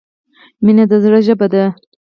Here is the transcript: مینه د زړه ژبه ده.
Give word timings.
مینه 0.63 0.83
د 0.91 0.93
زړه 1.03 1.19
ژبه 1.27 1.47
ده. 1.53 1.63